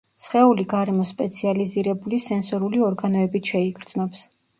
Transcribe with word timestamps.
სხეული 0.21 0.63
გარემოს 0.69 1.09
სპეციალიზირებული 1.15 2.19
სენსორული 2.29 2.81
ორგანოებით 2.87 3.53
შეიგრძნობს. 3.53 4.25